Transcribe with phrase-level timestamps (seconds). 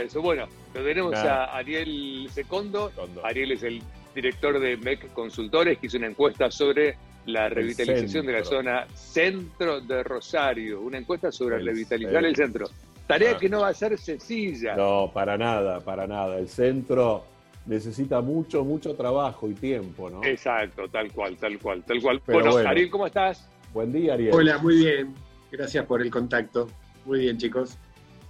[0.00, 0.22] eso.
[0.22, 2.92] Bueno, lo tenemos a Ariel Secondo.
[3.22, 3.82] Ariel es el
[4.14, 9.80] director de MEC Consultores, que hizo una encuesta sobre la revitalización de la zona centro
[9.80, 10.80] de Rosario.
[10.80, 12.66] Una encuesta sobre revitalizar el centro.
[13.06, 14.74] Tarea que no va a ser sencilla.
[14.74, 16.38] No, para nada, para nada.
[16.38, 17.24] El centro
[17.66, 20.24] necesita mucho, mucho trabajo y tiempo, ¿no?
[20.24, 22.22] Exacto, tal cual, tal cual, tal cual.
[22.26, 23.48] bueno, Ariel, ¿cómo estás?
[23.72, 24.34] Buen día, Ariel.
[24.34, 25.14] Hola, muy bien.
[25.50, 26.68] Gracias por el contacto.
[27.04, 27.76] Muy bien, chicos.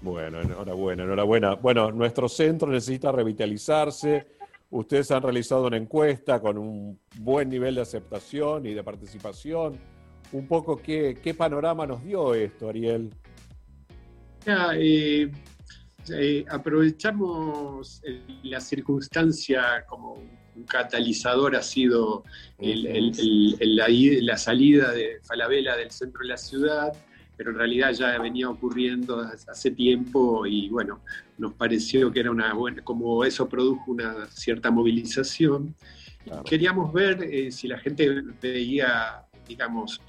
[0.02, 1.54] Bueno, enhorabuena, enhorabuena.
[1.54, 4.26] Bueno, nuestro centro necesita revitalizarse.
[4.70, 9.78] Ustedes han realizado una encuesta con un buen nivel de aceptación y de participación.
[10.32, 13.10] Un poco, ¿qué, qué panorama nos dio esto, Ariel?
[14.46, 15.30] Eh,
[16.10, 18.02] eh, aprovechamos
[18.42, 20.14] la circunstancia como
[20.54, 22.24] un catalizador ha sido
[22.58, 26.92] la, salida de Falabella del centro de la ciudad,
[27.36, 31.00] pero en realidad ya venía ocurriendo hace tiempo y bueno,
[31.38, 35.74] nos pareció que era una buena, como eso produjo una cierta movilización.
[36.44, 40.00] Queríamos ver eh, si la gente veía, digamos,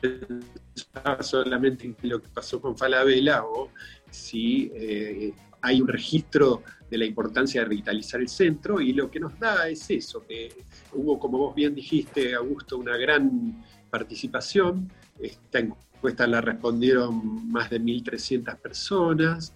[1.22, 3.70] solamente en lo que pasó con Falabella o
[4.12, 9.20] si eh, hay un registro de la importancia de revitalizar el centro y lo que
[9.20, 10.54] nos da es eso, que
[10.92, 14.92] hubo, como vos bien dijiste, Augusto, una gran participación.
[15.20, 15.93] Esta encuesta
[16.28, 19.54] la respondieron más de 1.300 personas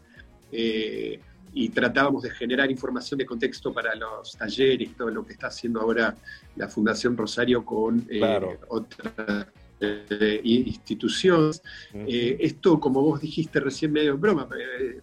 [0.52, 1.20] eh,
[1.54, 5.82] y tratábamos de generar información de contexto para los talleres, todo lo que está haciendo
[5.82, 6.16] ahora
[6.56, 11.62] la Fundación Rosario con eh, otra eh, instituciones.
[11.94, 14.48] Esto, como vos dijiste recién medio en broma,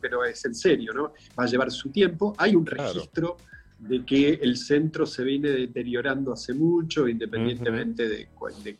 [0.00, 1.12] pero es en serio, ¿no?
[1.38, 2.34] Va a llevar su tiempo.
[2.38, 3.36] Hay un registro
[3.78, 8.28] de que el centro se viene deteriorando hace mucho, independientemente de,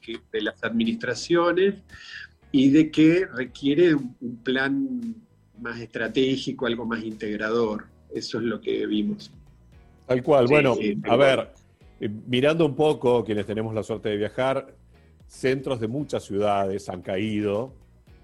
[0.01, 1.75] que, de las administraciones,
[2.57, 5.17] y de que requiere un, plan
[5.61, 7.87] más estratégico, algo más integrador.
[8.15, 9.33] Eso es lo que vimos.
[10.07, 10.47] Tal cual.
[10.47, 10.77] bueno,
[11.09, 11.51] a ver,
[12.29, 14.73] mirando un poco, quienes tenemos la suerte de viajar,
[15.27, 17.73] centros de muchas ciudades han caído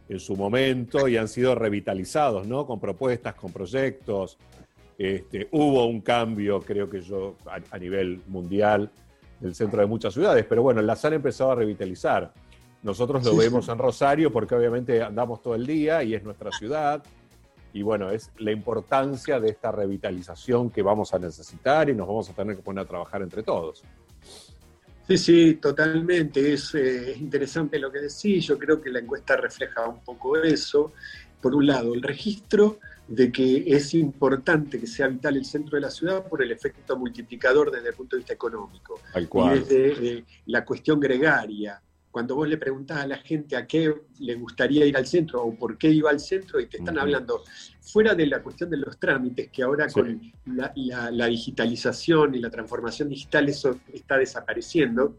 [0.09, 2.67] en su momento y han sido revitalizados, ¿no?
[2.67, 4.39] Con propuestas, con proyectos.
[4.97, 7.35] Este, hubo un cambio, creo que yo,
[7.73, 8.93] a, nivel mundial
[9.41, 12.33] del centro de muchas ciudades, pero bueno, las han empezado a revitalizar.
[12.83, 17.03] Nosotros lo vemos en Rosario porque obviamente andamos todo el día y es nuestra ciudad.
[17.73, 22.31] Y bueno, es la importancia de esta revitalización que vamos a necesitar y nos vamos
[22.31, 23.83] a tener que poner a trabajar entre todos.
[25.07, 26.53] Sí, sí, totalmente.
[26.53, 28.47] Es, eh, interesante lo que decís.
[28.47, 30.93] Yo creo que la encuesta refleja un poco eso.
[31.41, 35.81] Por un lado, el registro de que es importante que sea vital el centro de
[35.81, 39.01] la ciudad por el efecto multiplicador desde el punto de vista económico.
[39.17, 43.95] Y desde eh, la cuestión gregaria, cuando vos le preguntás a la gente a qué
[44.19, 47.43] le gustaría ir al centro o por qué iba al centro y te están hablando
[47.81, 50.73] fuera de la cuestión de los trámites, que ahora con la,
[51.29, 55.19] digitalización y la transformación digital eso está desapareciendo,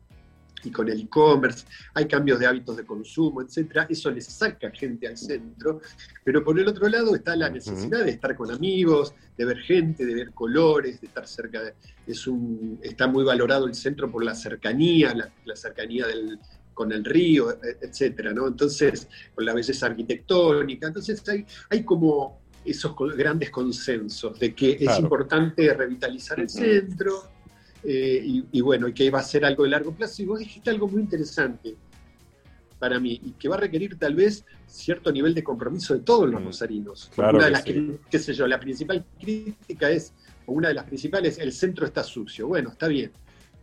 [0.63, 1.65] y con el e-commerce,
[1.95, 5.81] hay cambios de hábitos de consumo, etcétera, eso les saca gente al centro,
[6.23, 10.05] pero por el otro lado está la necesidad de estar con amigos, de ver gente,
[10.05, 11.73] de ver colores, de estar cerca de,
[12.05, 15.15] es un, está muy valorado el centro por la cercanía,
[15.45, 16.37] la cercanía del,
[16.81, 18.47] con el río, e, etcétera, ¿no?
[18.47, 20.87] Entonces, con la belleza arquitectónica.
[20.87, 27.29] Entonces, hay, hay como esos grandes consensos de que es importante revitalizar el centro
[27.83, 30.23] eh, y, bueno, y que va a ser algo de largo plazo.
[30.23, 31.75] Y vos dijiste algo muy interesante
[32.79, 36.27] para mí y que va a requerir tal vez cierto nivel de compromiso de todos
[36.27, 37.11] los rosarinos.
[37.15, 40.13] una de las, qué sé yo, la principal crítica es,
[40.47, 42.47] o una de las principales, el centro está sucio.
[42.47, 43.11] Bueno, está bien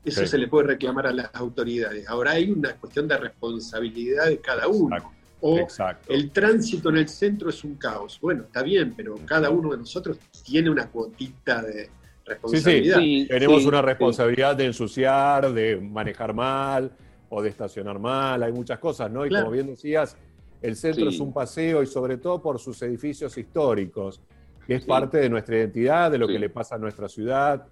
[0.08, 2.08] eso se le puede reclamar a las autoridades.
[2.08, 4.96] Ahora hay una cuestión de responsabilidad de cada uno.
[5.40, 5.66] O
[6.08, 8.18] el tránsito en el centro es un caos.
[8.20, 11.88] Bueno, está bien, pero cada uno de nosotros tiene una cuotita de
[12.26, 12.98] responsabilidad.
[12.98, 13.28] Sí, sí.
[13.28, 16.90] Tenemos una responsabilidad de ensuciar, de manejar mal
[17.28, 18.42] o de estacionar mal.
[18.42, 19.24] Hay muchas cosas, ¿no?
[19.24, 20.16] Y como bien decías,
[20.60, 24.20] el centro es un paseo y sobre todo por sus edificios históricos,
[24.66, 27.64] que es parte de nuestra identidad, de lo que le pasa a nuestra ciudad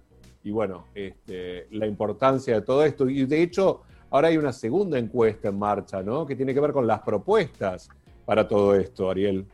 [0.47, 3.09] y bueno, este, la importancia de todo esto.
[3.09, 6.25] Y de hecho, ahora hay una segunda encuesta en marcha, ¿no?
[6.25, 7.89] Que tiene que ver con las propuestas
[8.25, 9.45] para todo esto, Ariel.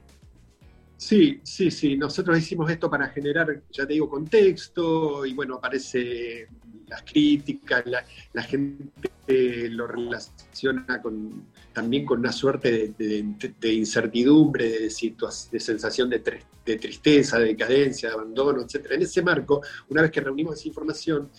[0.97, 1.97] Sí, sí, sí.
[1.97, 6.47] Nosotros hicimos esto para generar, ya te digo, contexto y bueno, aparece
[6.85, 14.91] las críticas, la, gente lo relaciona con, también con una suerte de, incertidumbre, de,
[15.51, 18.91] de sensación de, tristeza, de decadencia, de abandono, etc.
[18.91, 21.29] En ese marco, una vez que reunimos esa información,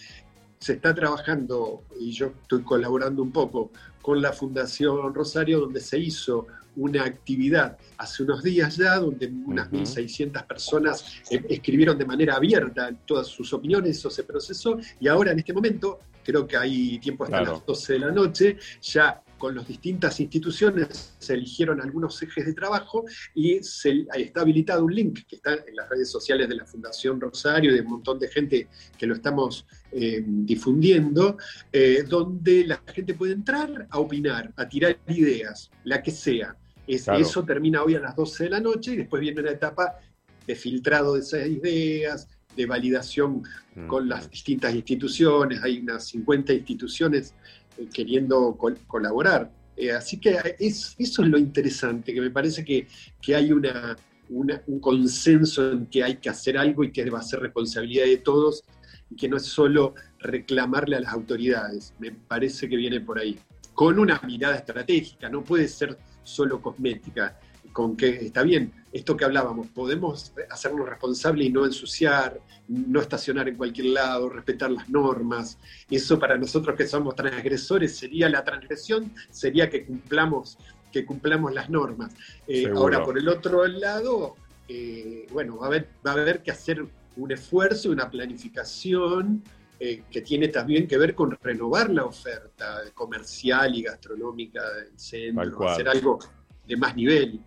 [0.58, 3.70] se está trabajando, y yo estoy colaborando un poco
[4.00, 6.46] con la Fundación Rosario, donde se hizo
[6.76, 12.90] una actividad hace unos días ya, donde unas 1.600 personas eh, escribieron de manera abierta
[13.06, 17.24] todas sus opiniones, eso se procesó, y ahora en este momento, creo que hay tiempo
[17.24, 22.46] hasta las 12 de la noche, ya con las distintas instituciones se eligieron algunos ejes
[22.46, 23.04] de trabajo
[23.34, 27.20] y se, está habilitado un link que está en las redes sociales de la Fundación
[27.20, 31.36] Rosario y de un montón de gente que lo estamos eh, difundiendo,
[31.72, 36.56] eh, donde la gente puede entrar a opinar, a tirar ideas, la que sea.
[36.86, 39.98] Eso termina hoy a las 12 de la noche y después viene una etapa
[40.46, 43.42] de filtrado de esas ideas, de validación
[43.88, 45.62] con las distintas instituciones.
[45.62, 47.34] Hay unas 50 instituciones
[47.78, 48.56] eh, queriendo
[48.86, 49.50] colaborar.
[49.76, 52.86] Eh, así que es, eso es lo interesante, que me parece que,
[53.34, 53.96] hay una,
[54.28, 58.18] un consenso en que hay que hacer algo y que va a ser responsabilidad de
[58.18, 58.62] todos
[59.10, 61.92] y que no es solo reclamarle a las autoridades.
[61.98, 63.38] Me parece que viene por ahí.
[63.72, 67.36] Con una mirada estratégica, no puede ser solo cosmética
[67.74, 73.48] con que está bien, esto que hablábamos, podemos hacernos responsables y no ensuciar, no estacionar
[73.48, 75.58] en cualquier lado, respetar las normas.
[75.90, 80.56] Eso para nosotros que somos transgresores sería la transgresión, sería que cumplamos,
[80.92, 82.14] que cumplamos las normas.
[82.46, 84.36] Eh, ahora, por el otro lado,
[84.68, 86.86] eh, bueno, va a, haber, va a haber que hacer
[87.16, 89.42] un esfuerzo, una planificación
[89.80, 95.68] eh, que tiene también que ver con renovar la oferta comercial y gastronómica del centro,
[95.68, 96.20] hacer algo
[96.64, 97.40] de más nivel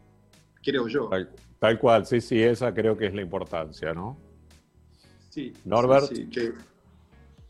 [0.68, 1.10] creo yo.
[1.60, 4.18] Tal, cual, sí, sí, esa creo que es la importancia, ¿no?
[5.30, 5.54] Sí.
[5.64, 6.12] Norbert.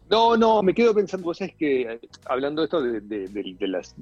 [0.09, 3.95] No, no, me quedo pensando, vos sabés que eh, hablando de esto de, las,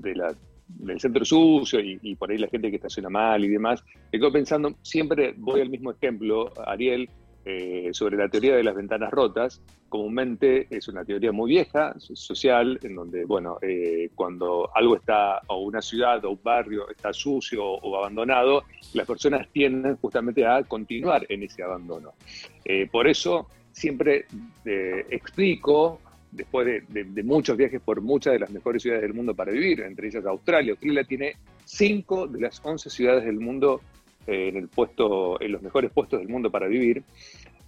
[0.67, 4.19] del centro sucio y, y, por ahí la gente que estaciona mal y demás, me
[4.19, 7.09] quedo pensando, siempre voy al mismo ejemplo, Ariel,
[7.47, 9.62] eh, sobre la teoría de las ventanas rotas.
[9.88, 15.59] Comúnmente es una teoría muy vieja, social, en donde, bueno, eh, cuando algo está, o
[15.59, 18.63] una ciudad o un barrio está sucio o, abandonado,
[18.94, 22.13] las personas tienden justamente a continuar en ese abandono.
[22.63, 24.25] Eh, por eso siempre
[24.65, 26.00] explico,
[26.31, 29.81] después de, de, muchos viajes por muchas de las mejores ciudades del mundo para vivir,
[29.81, 30.71] entre ellas Australia.
[30.71, 33.81] Australia tiene cinco de las once ciudades del mundo
[34.27, 37.04] en el puesto, en los mejores puestos del mundo para vivir.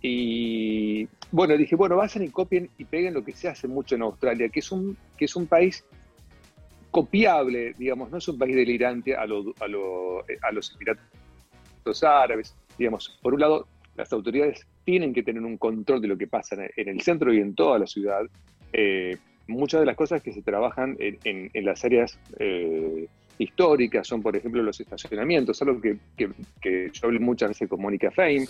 [0.02, 4.04] Y bueno, dije, bueno, vayan y copien y peguen lo que se hace mucho en
[4.04, 5.84] Australia, que es un, que es un país
[6.92, 12.04] copiable, digamos, no es un país delirante a, lo, a, lo, eh, a los Emiratos
[12.04, 12.56] Árabes.
[12.78, 16.56] Digamos, por un lado, las autoridades tienen que tener un control de lo que pasa
[16.76, 18.22] en el centro y en toda la ciudad.
[18.74, 19.18] Eh,
[19.48, 22.20] muchas de las cosas que se trabajan en, en, las áreas
[23.38, 28.12] históricas son, por ejemplo, los estacionamientos, algo que, que, yo hablé muchas veces con Mónica
[28.12, 28.46] Fein.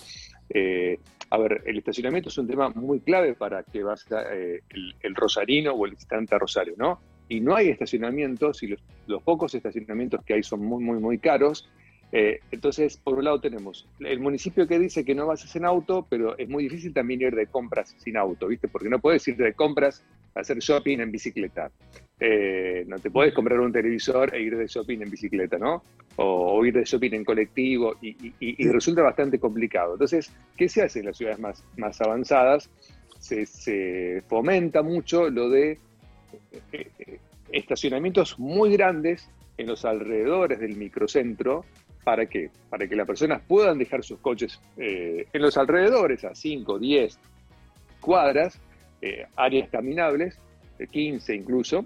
[0.50, 1.00] Eh,
[1.30, 4.62] a ver, el estacionamiento es un tema muy clave para que vaya eh,
[5.02, 7.00] el, rosarino o el visitante a Rosario, ¿no?
[7.28, 11.70] Y no hay estacionamientos y los, pocos estacionamientos que hay son muy, muy, muy caros.
[12.14, 16.08] Eh, entonces, por un lado tenemos el municipio que dice que no vas en auto,
[16.10, 18.70] pero es muy difícil también ir de compras sin auto, ¿viste?
[18.70, 20.06] Porque no puedes ir de compras
[20.40, 21.72] hacer shopping en bicicleta.
[22.20, 25.84] Eh, no te puedes comprar un televisor e ir de shopping en bicicleta, ¿no?
[26.16, 29.94] O, ir de shopping en colectivo y, resulta bastante complicado.
[29.94, 32.70] Entonces, ¿qué se hace en las ciudades más, más avanzadas?
[33.20, 35.78] Se, fomenta mucho lo de
[36.72, 37.20] eh, eh,
[37.52, 41.66] estacionamientos muy grandes en los alrededores del microcentro.
[42.04, 42.50] ¿Para qué?
[42.70, 47.20] Para que las personas puedan dejar sus coches en los alrededores, a 5, 10
[48.00, 48.60] cuadras,
[49.36, 50.40] áreas caminables,
[50.92, 51.86] 15 incluso,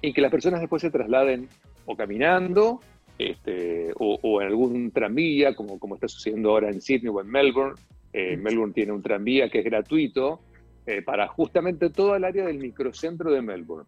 [0.00, 1.48] y que las personas después se trasladen
[1.86, 2.80] o caminando
[3.20, 7.78] este, o, en algún tranvía, como, como está sucediendo ahora en Sydney o en Melbourne.
[8.14, 10.40] Eh, Melbourne tiene un tranvía que es gratuito
[10.86, 13.86] eh, para justamente toda el área del microcentro de Melbourne.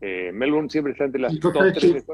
[0.00, 2.04] Eh, Melbourne siempre está entre las dos, tres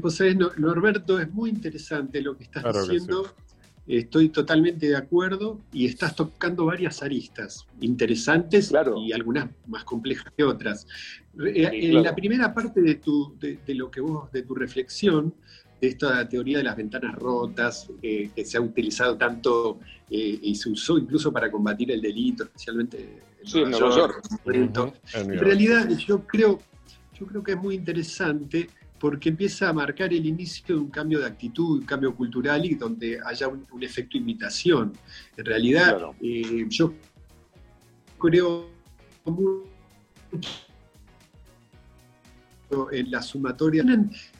[0.00, 3.26] Pues, Norberto, es muy interesante lo que estás diciendo.
[3.86, 8.72] Estoy totalmente de acuerdo y estás tocando varias aristas interesantes
[9.04, 10.88] y algunas más complejas que otras.
[11.44, 15.34] Eh, en la primera parte de, tu, de, lo que vos, de tu reflexión,
[15.80, 19.78] de esta teoría de las ventanas rotas, eh, que se ha utilizado tanto
[20.10, 23.20] eh, y se usó incluso para combatir el delito, especialmente
[23.54, 24.28] en Nueva York.
[25.14, 26.58] En realidad yo creo,
[27.16, 31.20] yo creo que es muy interesante porque empieza a marcar el inicio de un cambio
[31.20, 34.92] de actitud, un cambio cultural y donde haya un, efecto imitación.
[35.36, 36.94] En realidad, eh, yo
[38.18, 38.70] creo
[42.92, 43.84] en la sumatoria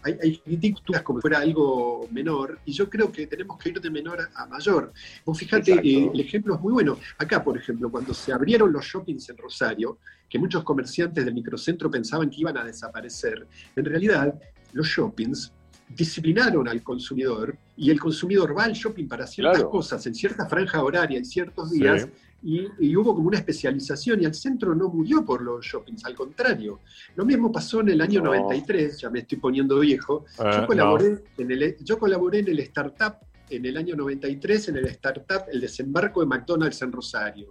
[0.02, 3.80] hay, hay críticas como si fuera algo menor y yo creo que tenemos que ir
[3.80, 4.92] de menor a mayor.
[5.24, 6.98] Vos fíjate, eh, el ejemplo es muy bueno.
[7.18, 11.90] Acá, por ejemplo, cuando se abrieron los shoppings en Rosario, que muchos comerciantes del microcentro
[11.90, 14.34] pensaban que iban a desaparecer, en realidad
[14.72, 15.52] los shoppings
[15.88, 20.82] disciplinaron al consumidor y el consumidor va al shopping para ciertas cosas en cierta franja
[20.82, 22.08] horaria, en ciertos días,
[22.46, 26.80] y, hubo como una especialización y el centro no murió por los shoppings, al contrario.
[27.16, 30.24] Lo mismo pasó en el año 93, ya me estoy poniendo viejo.
[30.38, 33.16] yo, ah, colaboré en el, yo colaboré en el startup
[33.48, 37.48] en el año 93 en el startup El desembarco de McDonald's en Rosario.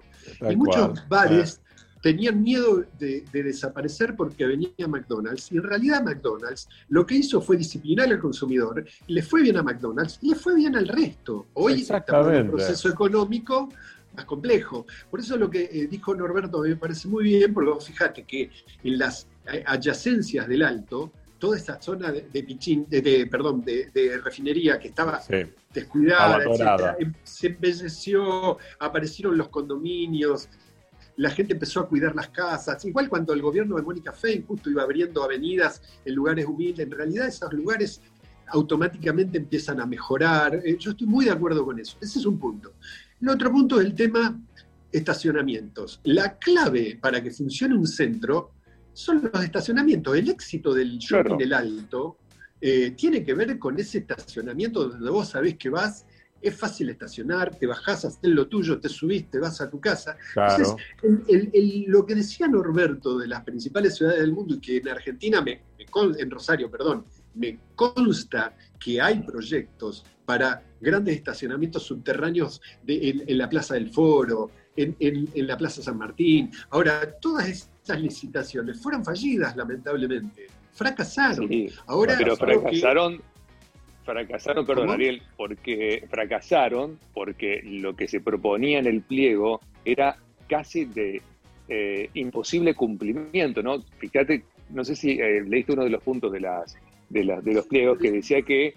[0.50, 1.62] y muchos bares
[2.02, 5.52] tenían miedo de, desaparecer porque venía McDonald's.
[5.52, 9.64] Y en realidad McDonald's lo que hizo fue disciplinar al consumidor, le fue bien a
[9.64, 11.48] McDonald's y le fue bien al resto.
[11.54, 13.70] Hoy estamos en un proceso económico
[14.16, 14.86] más complejo.
[15.10, 18.50] Por eso lo que eh, dijo Norberto me parece muy bien, porque fíjate que
[18.84, 19.28] en las
[19.66, 25.22] adyacencias del Alto, toda esta zona de, Pichín, de, perdón, de, refinería que estaba
[25.74, 30.50] descuidada, em, se embelleció, aparecieron los condominios,
[31.18, 32.84] la gente empezó a cuidar las casas.
[32.86, 36.92] Igual cuando el gobierno de Mónica Fein justo iba abriendo avenidas en lugares humildes, en
[36.92, 38.02] realidad esos lugares
[38.48, 40.56] automáticamente empiezan a mejorar.
[40.64, 41.98] Eh, yo estoy muy de acuerdo con eso.
[42.02, 42.74] Ese es un punto.
[43.22, 44.40] El otro punto es el tema
[44.92, 46.00] estacionamientos.
[46.04, 48.52] La clave para que funcione un centro
[48.94, 50.16] son los estacionamientos.
[50.16, 52.18] El éxito del shopping del alto
[52.62, 56.06] eh, tiene que ver con ese estacionamiento donde vos sabés que vas
[56.42, 60.16] es fácil estacionar, te bajás, haces lo tuyo, te subís, te vas a tu casa.
[60.36, 60.76] Entonces,
[61.88, 65.64] lo que decía Norberto de las principales ciudades del mundo y que en Argentina, me,
[65.78, 67.06] en Rosario, perdón,
[67.36, 75.30] me consta que hay proyectos para grandes estacionamientos subterráneos en, la Plaza del Foro, en,
[75.48, 76.52] la Plaza San Martín.
[76.70, 80.48] Ahora, todas esas licitaciones fueron fallidas, lamentablemente.
[80.74, 81.50] Fracasaron.
[81.88, 83.22] Ahora, pero fracasaron
[84.04, 90.86] fracasaron, perdón, Ariel, porque fracasaron porque lo que se proponía en el pliego era casi
[90.86, 91.22] de
[91.68, 93.82] eh, imposible cumplimiento, ¿no?
[93.98, 96.78] Fíjate, no sé si eh, leíste uno de los puntos de, las,
[97.10, 98.74] de, de los pliegos que decía que,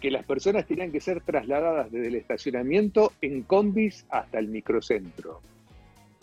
[0.00, 5.40] que las personas tenían que ser trasladadas desde el estacionamiento en combis hasta el microcentro.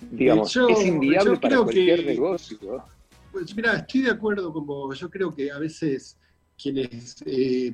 [0.10, 2.84] Digamos, es inviable para cualquier negocio.
[3.31, 5.00] Pues mira, estoy de acuerdo con vos.
[5.00, 6.17] Yo creo que a veces
[6.62, 7.72] quienes eh,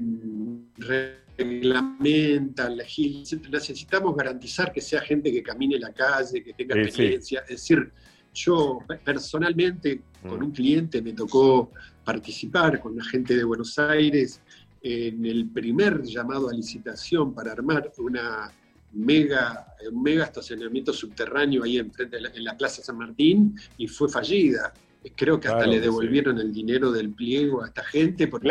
[1.37, 7.41] reglamentan, necesitamos garantizar que sea gente que camine la calle, que tenga experiencia.
[7.41, 7.91] Es decir,
[8.37, 10.43] yo personalmente con mm.
[10.43, 11.71] un cliente me tocó
[12.03, 14.41] participar con la gente de Buenos Aires
[14.81, 18.51] en el primer llamado a licitación para armar una
[18.93, 24.71] mega, un mega estacionamiento subterráneo ahí enfrente en la Plaza San Martín y fue fallida.
[25.15, 28.49] Creo que hasta le devolvieron el dinero del pliego a esta gente, porque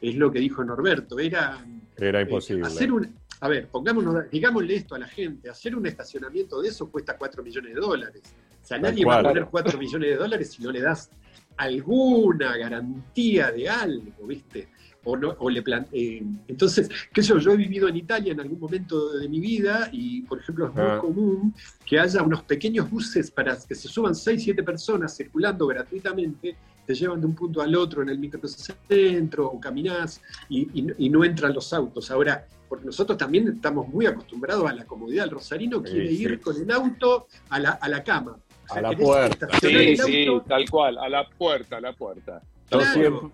[0.00, 1.64] es lo que dijo Norberto, era,
[1.96, 2.66] era eh, imposible.
[2.66, 3.08] hacer un,
[3.40, 7.42] a ver, pongámonos, digámosle esto a la gente, hacer un estacionamiento de eso cuesta 4
[7.42, 8.22] millones de dólares.
[8.64, 11.10] O sea, nadie va a poner 4 millones de dólares si no le das
[11.56, 14.68] alguna garantía de algo, ¿viste?
[15.04, 18.40] o, no, o le eh, entonces, qué sé yo, yo he vivido en Italia en
[18.40, 20.98] algún momento de mi vida y, por ejemplo, es muy ah.
[21.00, 21.54] común
[21.84, 26.56] que haya unos pequeños buses para que se suban 6, 7 personas circulando gratuitamente,
[26.86, 30.68] te llevan de un punto al otro en el microcentro o caminás y,
[30.98, 32.10] y, no entran los autos.
[32.10, 35.24] Ahora, porque nosotros también estamos muy acostumbrados a la comodidad.
[35.24, 38.36] El rosarino quiere ir con el auto a la, a la cama.
[38.70, 39.48] A la puerta.
[39.60, 42.42] Sí, sí, tal cual, a la puerta, a la puerta.
[42.70, 42.80] Yo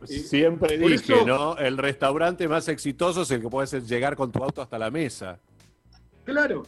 [0.06, 1.56] siempre, dije, ¿no?
[1.56, 5.38] El restaurante más exitoso es el que puedes llegar con tu auto hasta la mesa.
[6.24, 6.66] Claro,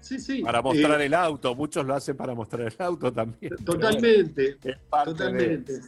[0.00, 0.42] sí, sí.
[0.42, 3.56] Para mostrar eh, el auto, muchos lo hacen para mostrar el auto también.
[3.64, 4.56] Totalmente,
[5.04, 5.80] totalmente.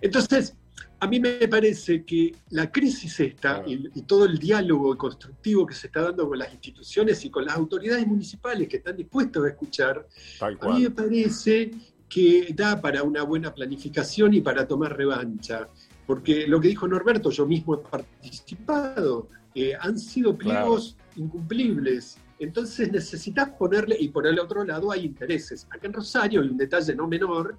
[0.00, 0.56] Entonces,
[1.02, 5.86] a mí me parece que la crisis esta y, todo el diálogo constructivo que se
[5.86, 10.06] está dando con las instituciones y con las autoridades municipales que están dispuestos a escuchar,
[10.40, 11.70] a mí me parece
[12.08, 15.68] que da para una buena planificación y para tomar revancha.
[16.06, 22.18] Porque lo que dijo Norberto, yo mismo he participado, eh, han sido pliegos incumplibles.
[22.38, 25.66] Entonces necesitas ponerle, y por el otro lado hay intereses.
[25.70, 27.58] Acá en Rosario hay un detalle no menor,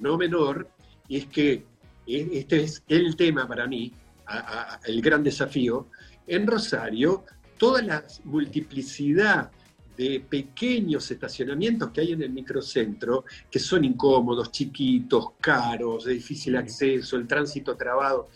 [0.00, 0.68] no menor,
[1.08, 1.64] y es que
[2.06, 3.92] este es el tema para mí,
[4.86, 5.88] el gran desafío.
[6.26, 7.24] En Rosario,
[7.58, 9.50] toda la multiplicidad
[9.96, 16.56] de pequeños estacionamientos que hay en el microcentro, que son incómodos, chiquitos, caros, de difícil
[16.56, 18.28] acceso, el tránsito trabado,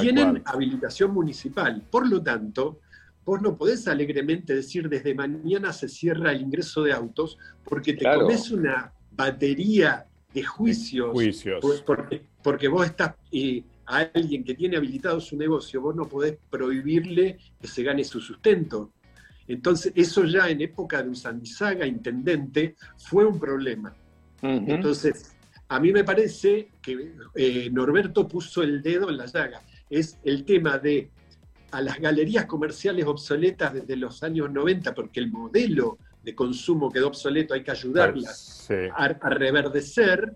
[0.00, 1.82] tienen habilitación municipal.
[1.90, 2.80] Por lo tanto,
[3.24, 8.04] vos no podés alegremente decir desde mañana se cierra el ingreso de autos porque te
[8.04, 11.10] comes una batería de juicios.
[11.84, 13.14] porque, porque, vos estás...
[13.30, 18.04] Eh, a alguien que tiene habilitado su negocio, vos no podés prohibirle que se gane
[18.04, 18.92] su sustento.
[19.48, 23.94] Entonces, eso ya en época de Usandizaga, intendente, fue un problema.
[24.40, 25.34] Entonces,
[25.68, 29.62] a mí me parece que eh, Norberto puso el dedo en la llaga.
[29.88, 31.10] Es el tema de
[31.70, 37.08] a las galerías comerciales obsoletas desde los años 90, porque el modelo de consumo quedó
[37.08, 40.34] obsoleto, hay que ayudarlas a, reverdecer,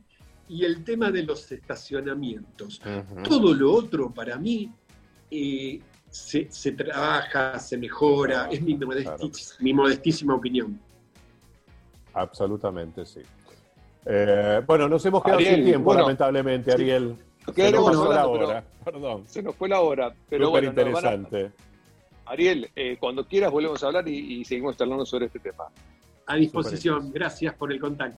[0.49, 2.81] y el tema de los estacionamientos.
[3.25, 4.73] Todo lo otro para mí
[5.31, 8.79] eh, se, trabaja, se mejora, es mi,
[9.61, 10.81] mi modestísima opinión.
[12.15, 13.21] Absolutamente, sí.
[14.07, 17.17] Eh, bueno, nos hemos quedado sin tiempo, lamentablemente, Ariel.
[17.55, 19.25] Se nos fue la hora, perdón.
[19.27, 21.53] Se nos fue la hora, pero Súper interesante.
[22.25, 25.67] Ariel, eh, cuando quieras volvemos a hablar y, y seguimos charlando sobre este tema.
[26.27, 28.16] A disposición, gracias por el contacto.